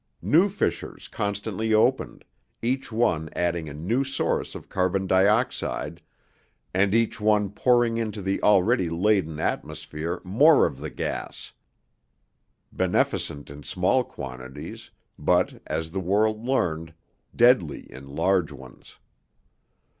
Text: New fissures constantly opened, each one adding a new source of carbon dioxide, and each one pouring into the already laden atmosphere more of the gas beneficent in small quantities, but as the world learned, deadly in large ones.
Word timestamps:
New 0.23 0.49
fissures 0.49 1.07
constantly 1.07 1.75
opened, 1.75 2.25
each 2.63 2.91
one 2.91 3.29
adding 3.35 3.69
a 3.69 3.73
new 3.75 4.03
source 4.03 4.55
of 4.55 4.67
carbon 4.67 5.05
dioxide, 5.05 6.01
and 6.73 6.95
each 6.95 7.21
one 7.21 7.51
pouring 7.51 7.97
into 7.97 8.19
the 8.19 8.41
already 8.41 8.89
laden 8.89 9.37
atmosphere 9.39 10.19
more 10.23 10.65
of 10.65 10.79
the 10.79 10.89
gas 10.89 11.53
beneficent 12.71 13.51
in 13.51 13.61
small 13.61 14.03
quantities, 14.03 14.89
but 15.19 15.61
as 15.67 15.91
the 15.91 15.99
world 15.99 16.43
learned, 16.43 16.95
deadly 17.35 17.81
in 17.93 18.07
large 18.07 18.51
ones. 18.51 18.97